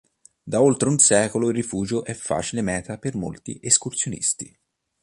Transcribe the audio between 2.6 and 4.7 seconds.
meta per molti escursionisti.